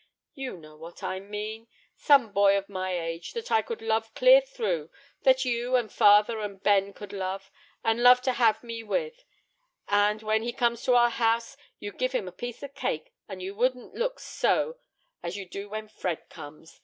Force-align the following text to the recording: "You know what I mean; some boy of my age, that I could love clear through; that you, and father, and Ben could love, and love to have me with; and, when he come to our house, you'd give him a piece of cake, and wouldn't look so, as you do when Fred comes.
"You 0.33 0.57
know 0.57 0.75
what 0.77 1.03
I 1.03 1.19
mean; 1.19 1.67
some 1.95 2.31
boy 2.33 2.57
of 2.57 2.67
my 2.67 2.91
age, 2.99 3.33
that 3.33 3.51
I 3.51 3.61
could 3.61 3.83
love 3.83 4.15
clear 4.15 4.41
through; 4.41 4.89
that 5.21 5.45
you, 5.45 5.75
and 5.75 5.93
father, 5.93 6.39
and 6.39 6.59
Ben 6.59 6.91
could 6.91 7.13
love, 7.13 7.51
and 7.83 8.01
love 8.01 8.19
to 8.23 8.33
have 8.33 8.63
me 8.63 8.81
with; 8.81 9.23
and, 9.87 10.23
when 10.23 10.41
he 10.41 10.53
come 10.53 10.75
to 10.75 10.95
our 10.95 11.11
house, 11.11 11.55
you'd 11.77 11.99
give 11.99 12.13
him 12.13 12.27
a 12.27 12.31
piece 12.31 12.63
of 12.63 12.73
cake, 12.73 13.13
and 13.29 13.39
wouldn't 13.55 13.93
look 13.93 14.19
so, 14.19 14.79
as 15.21 15.37
you 15.37 15.47
do 15.47 15.69
when 15.69 15.87
Fred 15.87 16.29
comes. 16.31 16.79